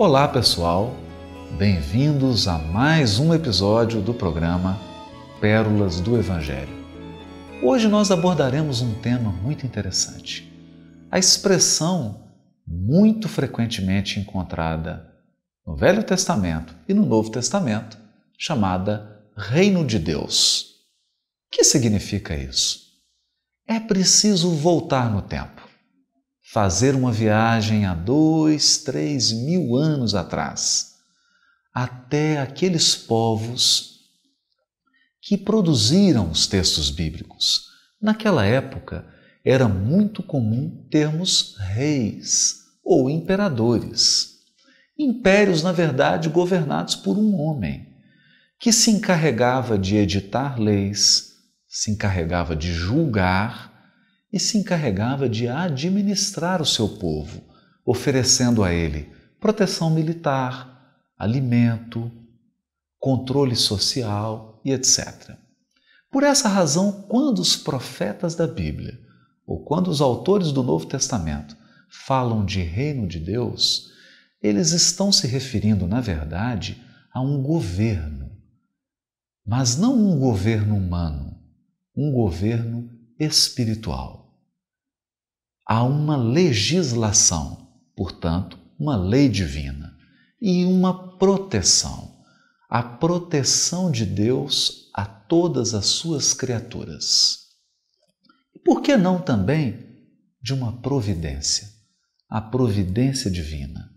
[0.00, 0.96] Olá, pessoal.
[1.58, 4.80] Bem-vindos a mais um episódio do programa
[5.42, 6.72] Pérolas do Evangelho.
[7.62, 10.50] Hoje nós abordaremos um tema muito interessante.
[11.10, 12.32] A expressão
[12.66, 15.06] muito frequentemente encontrada
[15.66, 17.98] no Velho Testamento e no Novo Testamento,
[18.38, 20.62] chamada Reino de Deus.
[21.46, 22.86] O que significa isso?
[23.68, 25.69] É preciso voltar no tempo
[26.52, 30.96] fazer uma viagem há dois, três mil anos atrás,
[31.72, 34.00] até aqueles povos
[35.22, 37.66] que produziram os textos bíblicos.
[38.02, 39.06] Naquela época,
[39.44, 44.40] era muito comum termos reis ou imperadores.
[44.98, 47.86] Impérios, na verdade, governados por um homem
[48.58, 51.36] que se encarregava de editar leis,
[51.68, 53.69] se encarregava de julgar
[54.32, 57.42] e se encarregava de administrar o seu povo,
[57.84, 62.10] oferecendo a ele proteção militar, alimento,
[62.98, 65.34] controle social e etc.
[66.10, 68.98] Por essa razão, quando os profetas da Bíblia,
[69.46, 71.56] ou quando os autores do Novo Testamento
[71.88, 73.90] falam de reino de Deus,
[74.42, 76.80] eles estão se referindo, na verdade,
[77.12, 78.30] a um governo,
[79.44, 81.36] mas não um governo humano,
[81.96, 84.19] um governo espiritual
[85.70, 89.96] há uma legislação, portanto, uma lei divina
[90.42, 92.24] e uma proteção,
[92.68, 97.50] a proteção de Deus a todas as suas criaturas.
[98.64, 99.78] Por que não também
[100.42, 101.68] de uma providência,
[102.28, 103.92] a providência divina,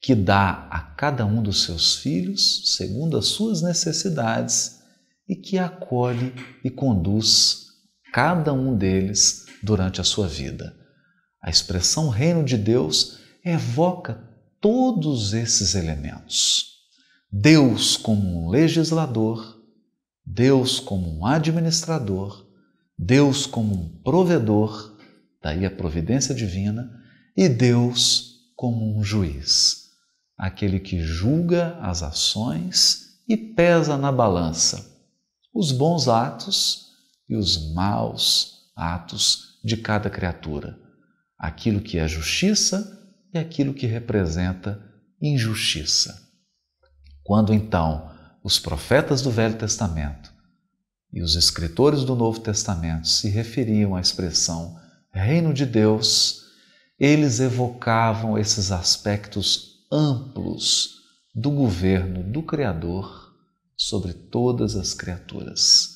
[0.00, 4.78] que dá a cada um dos seus filhos segundo as suas necessidades
[5.28, 7.64] e que acolhe e conduz
[8.12, 10.83] cada um deles durante a sua vida
[11.44, 14.18] a expressão reino de Deus evoca
[14.62, 16.78] todos esses elementos.
[17.30, 19.62] Deus como um legislador,
[20.24, 22.46] Deus como um administrador,
[22.98, 24.96] Deus como um provedor,
[25.42, 26.90] daí a providência divina,
[27.36, 29.90] e Deus como um juiz,
[30.38, 34.90] aquele que julga as ações e pesa na balança
[35.52, 36.86] os bons atos
[37.28, 40.82] e os maus atos de cada criatura
[41.38, 43.00] aquilo que é justiça
[43.32, 44.80] e aquilo que representa
[45.20, 46.22] injustiça.
[47.22, 48.10] Quando então
[48.42, 50.32] os profetas do Velho Testamento
[51.12, 54.78] e os escritores do Novo Testamento se referiam à expressão
[55.12, 56.42] Reino de Deus,
[56.98, 61.02] eles evocavam esses aspectos amplos
[61.34, 63.32] do governo do Criador
[63.76, 65.94] sobre todas as criaturas.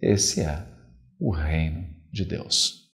[0.00, 0.66] Esse é
[1.18, 2.86] o Reino de Deus.